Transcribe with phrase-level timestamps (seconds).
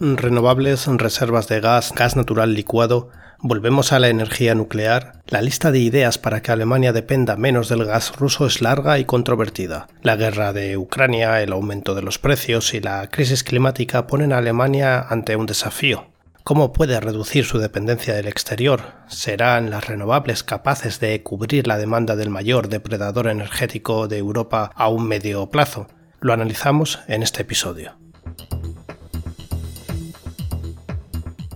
[0.00, 3.10] Renovables, reservas de gas, gas natural licuado,
[3.40, 5.22] volvemos a la energía nuclear.
[5.26, 9.04] La lista de ideas para que Alemania dependa menos del gas ruso es larga y
[9.04, 9.88] controvertida.
[10.02, 14.38] La guerra de Ucrania, el aumento de los precios y la crisis climática ponen a
[14.38, 16.06] Alemania ante un desafío.
[16.44, 18.80] ¿Cómo puede reducir su dependencia del exterior?
[19.08, 24.88] ¿Serán las renovables capaces de cubrir la demanda del mayor depredador energético de Europa a
[24.88, 25.88] un medio plazo?
[26.20, 27.92] Lo analizamos en este episodio.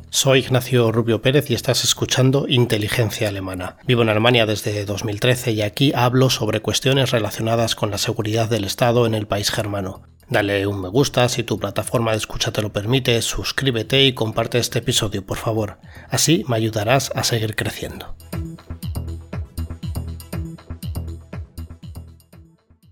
[0.08, 3.78] Soy Ignacio Rubio Pérez y estás escuchando Inteligencia Alemana.
[3.86, 8.62] Vivo en Alemania desde 2013 y aquí hablo sobre cuestiones relacionadas con la seguridad del
[8.62, 10.02] Estado en el país germano.
[10.28, 14.58] Dale un me gusta si tu plataforma de escucha te lo permite, suscríbete y comparte
[14.58, 15.78] este episodio, por favor.
[16.08, 18.14] Así me ayudarás a seguir creciendo.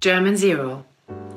[0.00, 0.89] German Zero.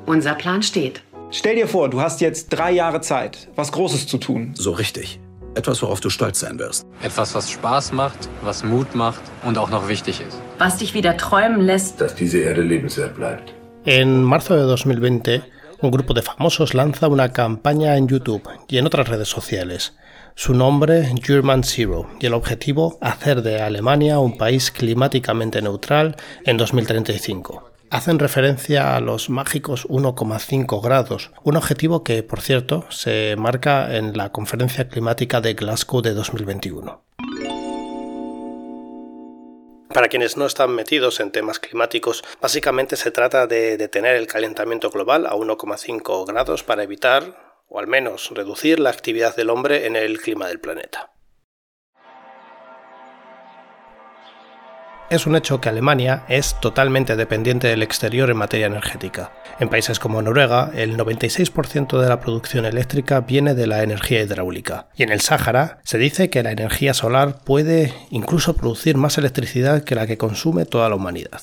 [0.06, 1.02] Unser Plan steht.
[1.30, 4.52] Stell dir vor, du hast jetzt drei Jahre Zeit, was Großes zu tun.
[4.54, 5.18] So richtig.
[5.56, 6.86] Etwas, worauf du stolz sein wirst.
[7.02, 10.38] Etwas, was Spaß macht, was Mut macht und auch noch wichtig ist.
[10.58, 12.00] Was dich wieder träumen lässt.
[12.00, 13.52] Dass diese Erde lebenswert bleibt.
[13.84, 15.42] En marzo de 2020,
[15.80, 19.94] un grupo de famosos lanza una campaña en YouTube y en otras redes sociales.
[20.34, 26.56] Su nombre, German Zero, y el objetivo, hacer de Alemania un país climáticamente neutral en
[26.56, 33.96] 2035 hacen referencia a los mágicos 1,5 grados, un objetivo que, por cierto, se marca
[33.96, 37.04] en la Conferencia Climática de Glasgow de 2021.
[39.90, 44.90] Para quienes no están metidos en temas climáticos, básicamente se trata de detener el calentamiento
[44.90, 49.94] global a 1,5 grados para evitar, o al menos reducir, la actividad del hombre en
[49.94, 51.12] el clima del planeta.
[55.10, 59.32] Es un hecho que Alemania es totalmente dependiente del exterior en materia energética.
[59.60, 64.88] En países como Noruega, el 96% de la producción eléctrica viene de la energía hidráulica.
[64.96, 69.84] Y en el Sáhara se dice que la energía solar puede incluso producir más electricidad
[69.84, 71.42] que la que consume toda la humanidad.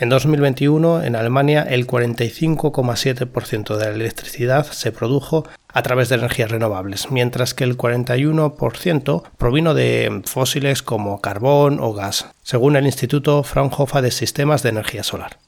[0.00, 6.52] En 2021, en Alemania, el 45,7% de la electricidad se produjo a través de energías
[6.52, 13.42] renovables, mientras que el 41% provino de fósiles como carbón o gas, según el Instituto
[13.42, 15.38] Fraunhofer de Sistemas de Energía Solar.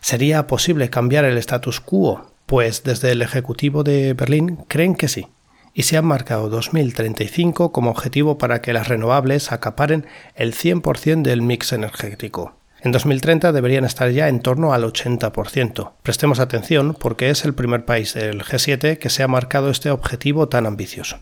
[0.00, 2.26] ¿Sería posible cambiar el status quo?
[2.46, 5.28] Pues desde el Ejecutivo de Berlín creen que sí,
[5.74, 11.40] y se han marcado 2035 como objetivo para que las renovables acaparen el 100% del
[11.40, 12.56] mix energético.
[12.84, 15.92] En 2030 deberían estar ya en torno al 80%.
[16.02, 20.48] Prestemos atención porque es el primer país del G7 que se ha marcado este objetivo
[20.48, 21.18] tan ambicioso.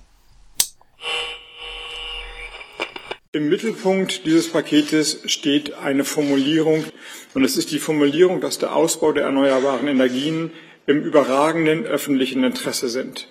[3.32, 6.82] Im Mittelpunkt dieses Paketes steht eine Formulierung,
[7.34, 10.50] und es ist die Formulierung, dass der Ausbau der erneuerbaren Energien
[10.86, 13.28] im überragenden öffentlichen Interesse sind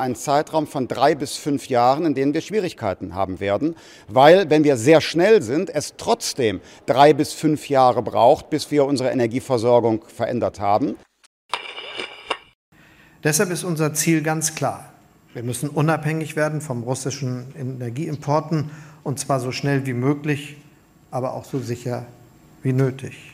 [0.00, 3.76] einen Zeitraum von drei bis fünf Jahren, in denen wir Schwierigkeiten haben werden,
[4.08, 8.84] weil, wenn wir sehr schnell sind, es trotzdem drei bis fünf Jahre braucht, bis wir
[8.84, 10.96] unsere Energieversorgung verändert haben.
[13.22, 14.92] Deshalb ist unser Ziel ganz klar.
[15.34, 18.70] Wir müssen unabhängig werden vom russischen Energieimporten
[19.04, 20.56] und zwar so schnell wie möglich,
[21.10, 22.06] aber auch so sicher
[22.62, 23.29] wie nötig.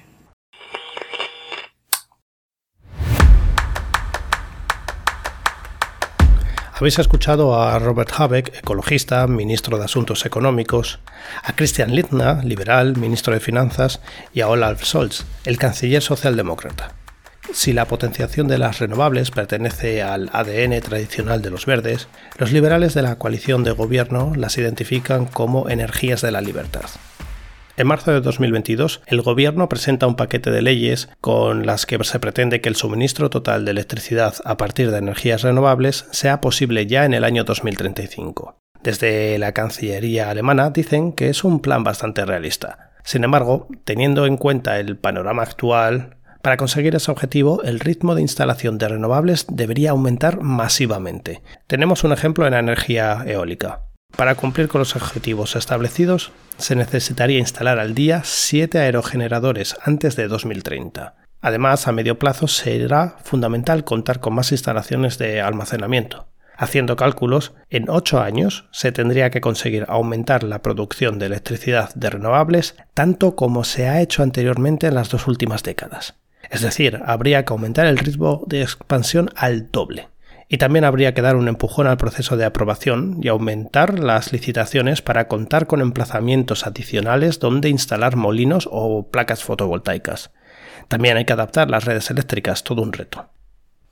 [6.79, 10.99] Habéis escuchado a Robert Habeck, ecologista, ministro de Asuntos Económicos,
[11.43, 14.03] a Christian Lindner, liberal, ministro de Finanzas,
[14.35, 16.93] y a Olaf Scholz, el canciller socialdemócrata.
[17.51, 22.93] Si la potenciación de las renovables pertenece al ADN tradicional de los verdes, los liberales
[22.93, 26.85] de la coalición de gobierno las identifican como energías de la libertad.
[27.79, 32.19] En marzo de 2022, el Gobierno presenta un paquete de leyes con las que se
[32.19, 37.05] pretende que el suministro total de electricidad a partir de energías renovables sea posible ya
[37.05, 38.57] en el año 2035.
[38.83, 42.93] Desde la Cancillería alemana dicen que es un plan bastante realista.
[43.05, 48.23] Sin embargo, teniendo en cuenta el panorama actual, para conseguir ese objetivo, el ritmo de
[48.23, 51.43] instalación de renovables debería aumentar masivamente.
[51.67, 53.86] Tenemos un ejemplo en la energía eólica.
[54.17, 60.27] Para cumplir con los objetivos establecidos, se necesitaría instalar al día 7 aerogeneradores antes de
[60.27, 61.17] 2030.
[61.43, 66.29] Además, a medio plazo será fundamental contar con más instalaciones de almacenamiento.
[66.57, 72.09] Haciendo cálculos, en 8 años se tendría que conseguir aumentar la producción de electricidad de
[72.09, 76.15] renovables tanto como se ha hecho anteriormente en las dos últimas décadas.
[76.51, 80.09] Es decir, habría que aumentar el ritmo de expansión al doble
[80.49, 85.03] y también habría que dar un empujón al proceso de aprobación y aumentar las licitaciones
[85.03, 90.31] para contar con emplazamientos adicionales donde instalar molinos o placas fotovoltaicas.
[90.89, 93.31] También hay que adaptar las redes eléctricas, todo un reto.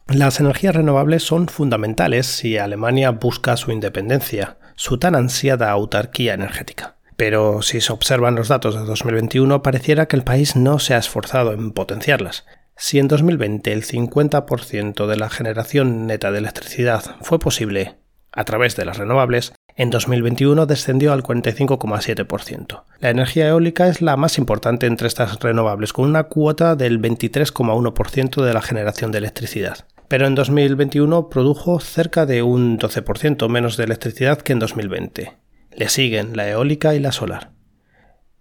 [0.07, 6.97] Las energías renovables son fundamentales si Alemania busca su independencia, su tan ansiada autarquía energética.
[7.17, 10.99] Pero si se observan los datos de 2021, pareciera que el país no se ha
[10.99, 12.45] esforzado en potenciarlas.
[12.77, 17.97] Si en 2020 el 50% de la generación neta de electricidad fue posible
[18.33, 22.83] a través de las renovables, en 2021 descendió al 45,7%.
[23.01, 28.43] La energía eólica es la más importante entre estas renovables, con una cuota del 23,1%
[28.45, 29.87] de la generación de electricidad.
[30.09, 35.33] Pero en 2021 produjo cerca de un 12% menos de electricidad que en 2020.
[35.77, 37.54] Le siguen la eólica y la solar.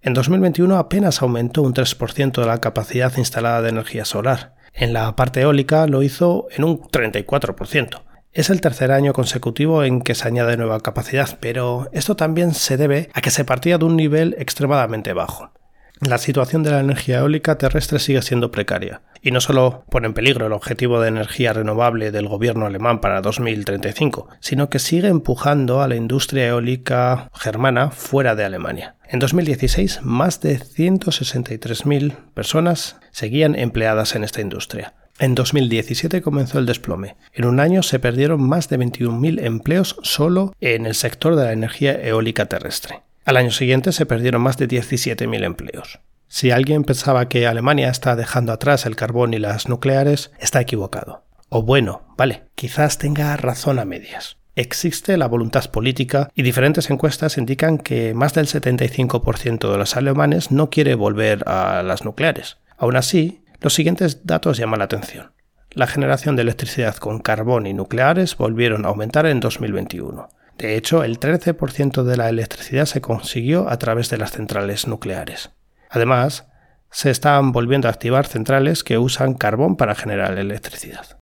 [0.05, 4.53] En 2021 apenas aumentó un 3% de la capacidad instalada de energía solar.
[4.73, 8.01] En la parte eólica lo hizo en un 34%.
[8.33, 12.75] Es el tercer año consecutivo en que se añade nueva capacidad, pero esto también se
[12.75, 15.53] debe a que se partía de un nivel extremadamente bajo.
[16.01, 20.13] La situación de la energía eólica terrestre sigue siendo precaria, y no solo pone en
[20.13, 25.81] peligro el objetivo de energía renovable del gobierno alemán para 2035, sino que sigue empujando
[25.81, 28.95] a la industria eólica germana fuera de Alemania.
[29.13, 34.95] En 2016, más de 163.000 personas seguían empleadas en esta industria.
[35.19, 37.15] En 2017 comenzó el desplome.
[37.31, 41.51] En un año se perdieron más de 21.000 empleos solo en el sector de la
[41.51, 43.03] energía eólica terrestre.
[43.23, 45.99] Al año siguiente se perdieron más de 17.000 empleos.
[46.27, 51.23] Si alguien pensaba que Alemania está dejando atrás el carbón y las nucleares, está equivocado.
[51.49, 54.37] O bueno, vale, quizás tenga razón a medias.
[54.55, 60.51] Existe la voluntad política y diferentes encuestas indican que más del 75% de los alemanes
[60.51, 62.57] no quiere volver a las nucleares.
[62.77, 65.31] Aún así, los siguientes datos llaman la atención.
[65.71, 70.29] La generación de electricidad con carbón y nucleares volvieron a aumentar en 2021.
[70.59, 75.49] De hecho, el 13% de la electricidad se consiguió a través de las centrales nucleares.
[75.89, 76.45] Además,
[76.91, 81.17] se están volviendo a activar centrales que usan carbón para generar electricidad.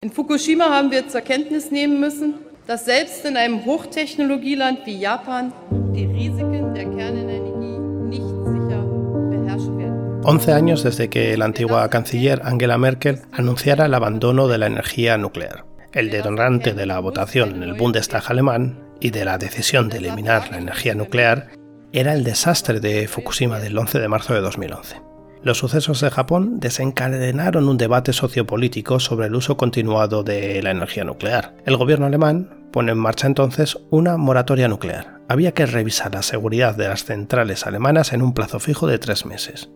[0.00, 0.90] En Fukushima haben
[2.68, 5.54] dass selbst in einem Hochtechnologieland wie Japan
[5.94, 7.78] die Risiken der Kernenergie
[8.10, 8.82] nicht sicher
[9.30, 10.22] beherrscht werden.
[10.22, 15.16] 11 años desde que la antigua canciller Angela Merkel anunciara el abandono de la energía
[15.16, 15.64] nuclear.
[15.94, 20.50] El detonante de la votación en el Bundestag alemán y de la decisión de eliminar
[20.50, 21.48] la energía nuclear
[21.92, 24.96] era el desastre de Fukushima del 11 de marzo de 2011.
[25.42, 31.04] Los sucesos de Japón desencadenaron un debate sociopolítico sobre el uso continuado de la energía
[31.04, 31.54] nuclear.
[31.64, 35.20] El gobierno alemán pone en marcha entonces una moratoria nuclear.
[35.28, 39.26] Había que revisar la seguridad de las centrales alemanas en un plazo fijo de tres
[39.26, 39.68] meses.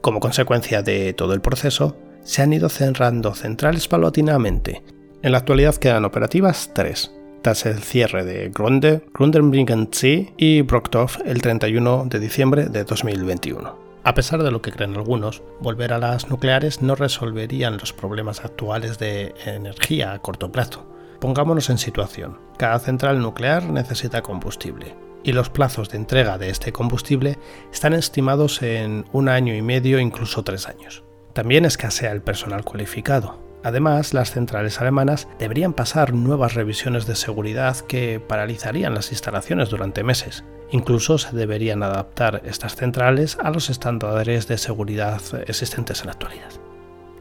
[0.00, 4.82] Como consecuencia de todo el proceso, se han ido cerrando centrales paulatinamente.
[5.22, 7.12] En la actualidad quedan operativas tres,
[7.42, 9.88] tras el cierre de Grunde, Grundenbringen
[10.36, 13.84] y Brockdorf el 31 de diciembre de 2021.
[14.02, 18.44] A pesar de lo que creen algunos, volver a las nucleares no resolverían los problemas
[18.44, 20.86] actuales de energía a corto plazo.
[21.24, 22.38] Pongámonos en situación.
[22.58, 27.38] Cada central nuclear necesita combustible y los plazos de entrega de este combustible
[27.72, 31.02] están estimados en un año y medio, incluso tres años.
[31.32, 37.78] También escasea el personal cualificado, Además, las centrales alemanas deberían pasar nuevas revisiones de seguridad
[37.78, 40.44] que paralizarían las instalaciones durante meses.
[40.72, 46.50] Incluso se deberían adaptar estas centrales a los estándares de seguridad existentes en la actualidad.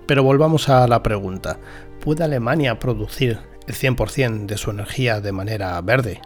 [0.06, 1.60] Pero volvamos a la pregunta,
[2.02, 6.22] ¿puede Alemania producir el 100% de su energía de manera verde?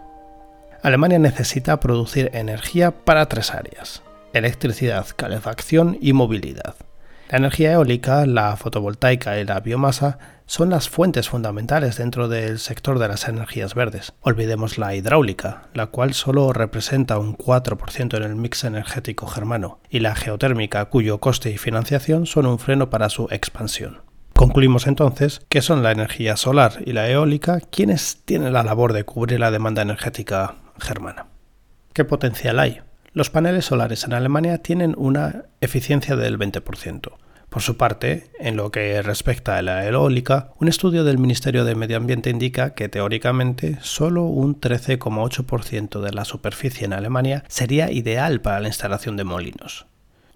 [0.83, 4.03] Alemania necesita producir energía para tres áreas,
[4.33, 6.75] electricidad, calefacción y movilidad.
[7.29, 12.99] La energía eólica, la fotovoltaica y la biomasa son las fuentes fundamentales dentro del sector
[12.99, 14.13] de las energías verdes.
[14.21, 19.99] Olvidemos la hidráulica, la cual solo representa un 4% en el mix energético germano, y
[19.99, 24.06] la geotérmica, cuyo coste y financiación son un freno para su expansión.
[24.37, 29.03] Concluimos entonces que son la energía solar y la eólica quienes tienen la labor de
[29.03, 31.25] cubrir la demanda energética germana.
[31.91, 32.81] ¿Qué potencial hay?
[33.13, 37.13] Los paneles solares en Alemania tienen una eficiencia del 20%.
[37.49, 41.73] Por su parte, en lo que respecta a la eólica, un estudio del Ministerio de
[41.73, 48.39] Medio Ambiente indica que teóricamente solo un 13,8% de la superficie en Alemania sería ideal
[48.41, 49.87] para la instalación de molinos.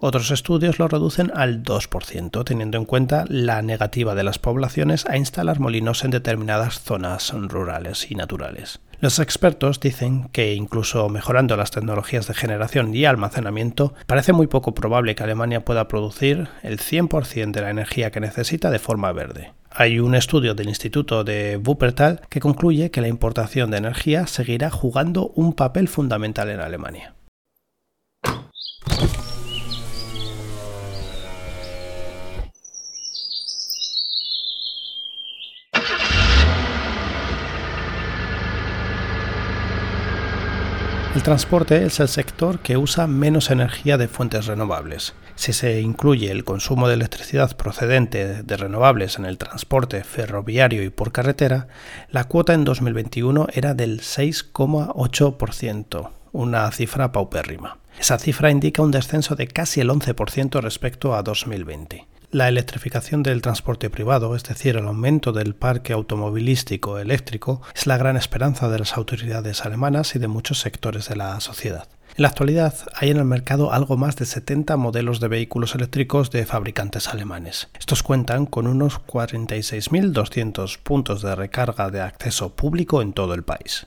[0.04, 5.16] Otros estudios lo reducen al 2%, teniendo en cuenta la negativa de las poblaciones a
[5.16, 8.80] instalar molinos en determinadas zonas rurales y naturales.
[8.98, 14.74] Los expertos dicen que incluso mejorando las tecnologías de generación y almacenamiento, parece muy poco
[14.74, 19.52] probable que Alemania pueda producir el 100% de la energía que necesita de forma verde.
[19.70, 24.68] Hay un estudio del Instituto de Wuppertal que concluye que la importación de energía seguirá
[24.68, 27.14] jugando un papel fundamental en Alemania.
[41.14, 45.12] El transporte es el sector que usa menos energía de fuentes renovables.
[45.34, 50.88] Si se incluye el consumo de electricidad procedente de renovables en el transporte ferroviario y
[50.88, 51.68] por carretera,
[52.10, 57.76] la cuota en 2021 era del 6,8%, una cifra paupérrima.
[58.00, 62.06] Esa cifra indica un descenso de casi el 11% respecto a 2020.
[62.32, 67.98] La electrificación del transporte privado, es decir, el aumento del parque automovilístico eléctrico, es la
[67.98, 71.88] gran esperanza de las autoridades alemanas y de muchos sectores de la sociedad.
[72.16, 76.30] En la actualidad hay en el mercado algo más de 70 modelos de vehículos eléctricos
[76.30, 77.68] de fabricantes alemanes.
[77.78, 83.86] Estos cuentan con unos 46.200 puntos de recarga de acceso público en todo el país.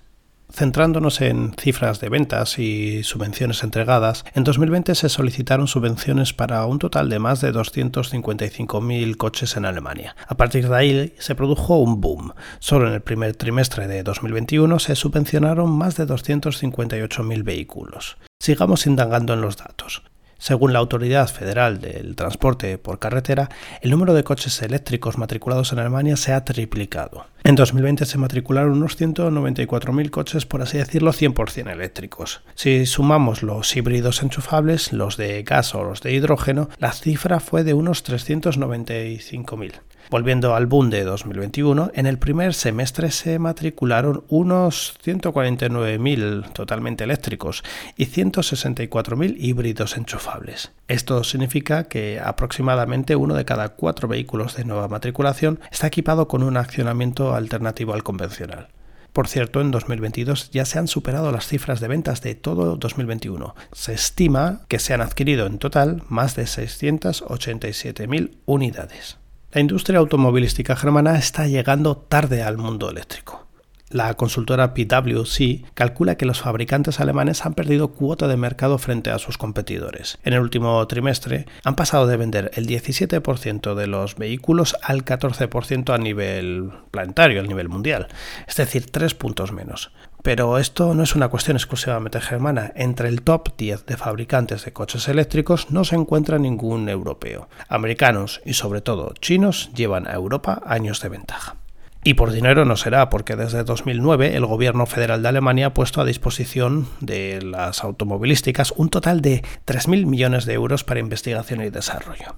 [0.52, 6.80] Centrándonos en cifras de ventas y subvenciones entregadas, en 2020 se solicitaron subvenciones para un
[6.80, 10.16] total de más de 255.000 coches en Alemania.
[10.28, 12.34] A partir de ahí se produjo un boom.
[12.60, 18.18] Solo en el primer trimestre de 2021 se subvencionaron más de 258.000 vehículos.
[18.40, 20.04] Sigamos indagando en los datos.
[20.38, 23.50] Según la Autoridad Federal del Transporte por Carretera,
[23.82, 27.25] el número de coches eléctricos matriculados en Alemania se ha triplicado.
[27.44, 32.42] En 2020 se matricularon unos 194.000 coches, por así decirlo, 100% eléctricos.
[32.56, 37.63] Si sumamos los híbridos enchufables, los de gas o los de hidrógeno, la cifra fue
[37.63, 39.74] de unos 395.000.
[40.12, 47.64] Volviendo al boom de 2021, en el primer semestre se matricularon unos 149.000 totalmente eléctricos
[47.98, 50.72] y 164.000 híbridos enchufables.
[50.88, 56.44] Esto significa que aproximadamente uno de cada cuatro vehículos de nueva matriculación está equipado con
[56.44, 58.68] un accionamiento alternativo al convencional.
[59.12, 63.56] Por cierto, en 2022 ya se han superado las cifras de ventas de todo 2021.
[63.72, 69.18] Se estima que se han adquirido en total más de 687.000 unidades.
[69.56, 73.48] La industria automovilística germana está llegando tarde al mundo eléctrico.
[73.90, 79.18] La consultora PwC calcula que los fabricantes alemanes han perdido cuota de mercado frente a
[79.18, 80.18] sus competidores.
[80.26, 85.94] En el último trimestre han pasado de vender el 17% de los vehículos al 14%
[85.94, 88.10] a nivel planetario, a nivel mundial,
[88.50, 89.90] es decir, tres puntos menos.
[90.25, 92.72] Pero esto no es una cuestión exclusivamente germana.
[92.75, 97.48] Entre el top 10 de fabricantes de coches eléctricos no se encuentra ningún europeo.
[97.70, 101.58] Americanos y sobre todo chinos llevan a Europa años de ventaja.
[102.03, 106.01] Y por dinero no será, porque desde 2009 el gobierno federal de Alemania ha puesto
[106.01, 111.70] a disposición de las automovilísticas un total de 3.000 millones de euros para investigación y
[111.70, 112.36] desarrollo.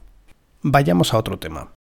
[0.62, 1.77] Vayamos a otro tema.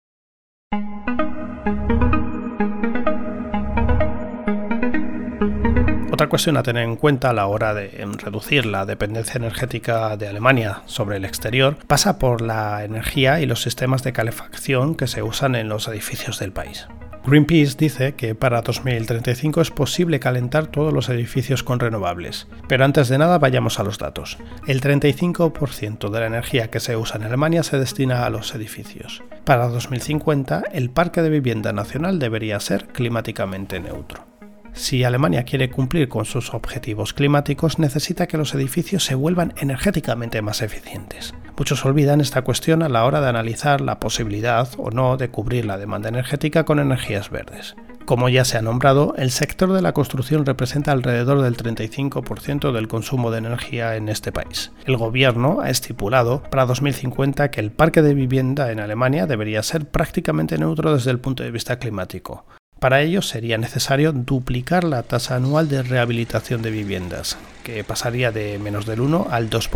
[6.15, 10.29] Otra cuestión a tener en cuenta a la hora de reducir la dependencia energética de
[10.29, 15.25] Alemania sobre el exterior pasa por la energía y los sistemas de calefacción que se
[15.25, 16.87] usan en los edificios del país.
[17.27, 22.47] Greenpeace dice que para 2035 es posible calentar todos los edificios con renovables.
[22.69, 24.39] Pero antes de nada vayamos a los datos.
[24.69, 29.25] El 35% de la energía que se usa en Alemania se destina a los edificios.
[29.43, 34.34] Para 2050 el parque de vivienda nacional debería ser climáticamente neutro.
[34.75, 40.43] Si Alemania quiere cumplir con sus objetivos climáticos, necesita que los edificios se vuelvan energéticamente
[40.43, 41.33] más eficientes.
[41.57, 45.65] Muchos olvidan esta cuestión a la hora de analizar la posibilidad o no de cubrir
[45.65, 47.77] la demanda energética con energías verdes.
[48.05, 52.89] Como ya se ha nombrado, el sector de la construcción representa alrededor del 35% del
[52.89, 54.73] consumo de energía en este país.
[54.85, 59.89] El gobierno ha estipulado para 2050 que el parque de vivienda en Alemania debería ser
[59.89, 62.45] prácticamente neutro desde el punto de vista climático.
[62.85, 68.59] Para ello sería necesario duplicar la tasa anual de rehabilitación de viviendas, que pasaría de
[68.59, 69.71] menos del 1 al 2%.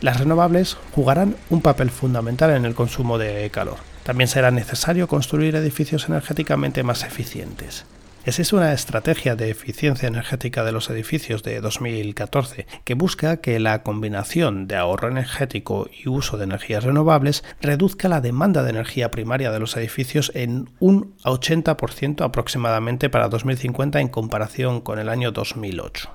[0.00, 3.76] Las renovables jugarán un papel fundamental en el consumo de calor.
[4.02, 7.84] También será necesario construir edificios energéticamente más eficientes.
[8.24, 13.58] Esa es una estrategia de eficiencia energética de los edificios de 2014 que busca que
[13.58, 19.10] la combinación de ahorro energético y uso de energías renovables reduzca la demanda de energía
[19.10, 25.32] primaria de los edificios en un 80% aproximadamente para 2050 en comparación con el año
[25.32, 26.10] 2008.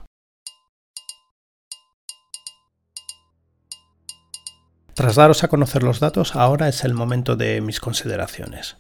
[4.93, 8.77] Tras daros a conocer los datos, ahora es el momento de mis consideraciones.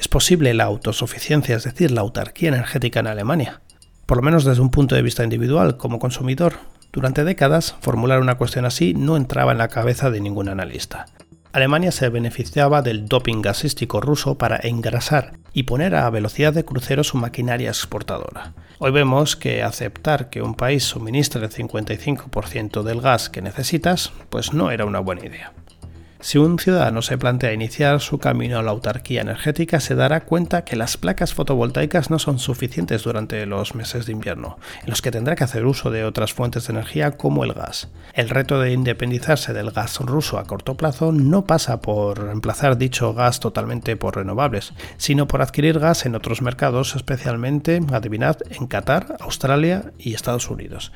[0.00, 3.60] ¿Es posible la autosuficiencia, es decir, la autarquía energética en Alemania?
[4.06, 6.54] Por lo menos desde un punto de vista individual, como consumidor,
[6.90, 11.04] durante décadas formular una cuestión así no entraba en la cabeza de ningún analista.
[11.52, 17.04] Alemania se beneficiaba del doping gasístico ruso para engrasar y poner a velocidad de crucero
[17.04, 18.54] su maquinaria exportadora.
[18.78, 24.54] Hoy vemos que aceptar que un país suministre el 55% del gas que necesitas, pues
[24.54, 25.52] no era una buena idea.
[26.22, 30.66] Si un ciudadano se plantea iniciar su camino a la autarquía energética, se dará cuenta
[30.66, 35.10] que las placas fotovoltaicas no son suficientes durante los meses de invierno, en los que
[35.10, 37.88] tendrá que hacer uso de otras fuentes de energía como el gas.
[38.12, 43.14] El reto de independizarse del gas ruso a corto plazo no pasa por reemplazar dicho
[43.14, 49.16] gas totalmente por renovables, sino por adquirir gas en otros mercados, especialmente, adivinad, en Qatar,
[49.20, 50.92] Australia y Estados Unidos.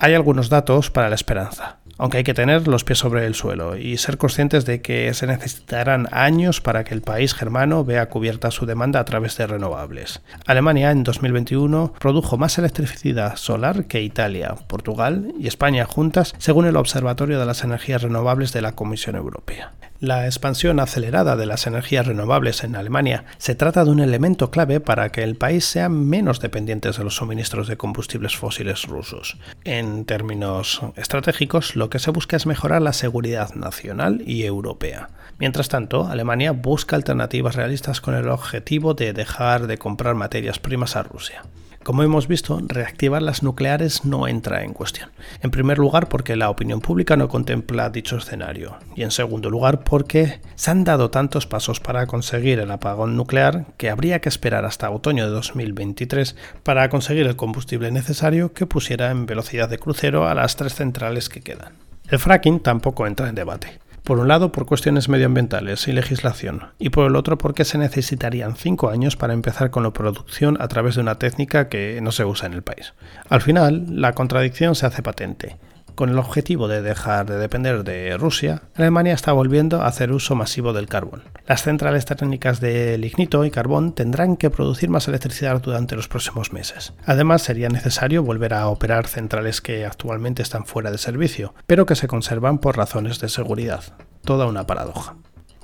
[0.00, 3.76] Hay algunos datos para la esperanza aunque hay que tener los pies sobre el suelo
[3.76, 8.50] y ser conscientes de que se necesitarán años para que el país germano vea cubierta
[8.50, 10.22] su demanda a través de renovables.
[10.46, 16.76] Alemania en 2021 produjo más electricidad solar que Italia, Portugal y España juntas, según el
[16.76, 19.72] Observatorio de las Energías Renovables de la Comisión Europea.
[20.00, 24.80] La expansión acelerada de las energías renovables en Alemania se trata de un elemento clave
[24.80, 29.36] para que el país sea menos dependiente de los suministros de combustibles fósiles rusos.
[29.62, 35.10] En términos estratégicos, lo que se busca es mejorar la seguridad nacional y europea.
[35.38, 40.96] Mientras tanto, Alemania busca alternativas realistas con el objetivo de dejar de comprar materias primas
[40.96, 41.42] a Rusia.
[41.82, 45.08] Como hemos visto, reactivar las nucleares no entra en cuestión.
[45.42, 48.76] En primer lugar, porque la opinión pública no contempla dicho escenario.
[48.94, 53.64] Y en segundo lugar, porque se han dado tantos pasos para conseguir el apagón nuclear
[53.78, 59.10] que habría que esperar hasta otoño de 2023 para conseguir el combustible necesario que pusiera
[59.10, 61.72] en velocidad de crucero a las tres centrales que quedan.
[62.10, 63.78] El fracking tampoco entra en debate.
[64.04, 68.56] Por un lado, por cuestiones medioambientales y legislación, y por el otro, porque se necesitarían
[68.56, 72.24] cinco años para empezar con la producción a través de una técnica que no se
[72.24, 72.94] usa en el país.
[73.28, 75.58] Al final, la contradicción se hace patente.
[76.00, 80.34] Con el objetivo de dejar de depender de Rusia, Alemania está volviendo a hacer uso
[80.34, 81.24] masivo del carbón.
[81.46, 86.54] Las centrales técnicas de lignito y carbón tendrán que producir más electricidad durante los próximos
[86.54, 86.94] meses.
[87.04, 91.96] Además, sería necesario volver a operar centrales que actualmente están fuera de servicio, pero que
[91.96, 93.84] se conservan por razones de seguridad.
[94.24, 95.16] Toda una paradoja.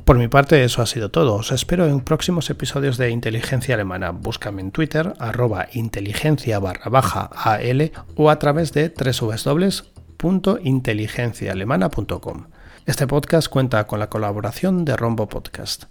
[0.05, 1.37] Por mi parte, eso ha sido todo.
[1.37, 4.11] Os espero en próximos episodios de Inteligencia Alemana.
[4.11, 12.47] Búscame en Twitter, arroba inteligencia barra baja AL o a través de www www.inteligenciaalemana.com.
[12.87, 15.85] Este podcast cuenta con la colaboración de Rombo Podcast.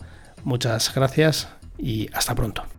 [0.44, 2.75] Muchas gracias y hasta pronto.